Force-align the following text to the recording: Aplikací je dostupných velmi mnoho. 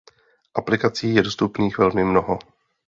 Aplikací 0.55 1.15
je 1.15 1.21
dostupných 1.23 1.77
velmi 1.77 2.03
mnoho. 2.03 2.39